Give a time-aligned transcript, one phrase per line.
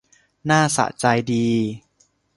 [0.45, 1.47] หน้าสะใจดี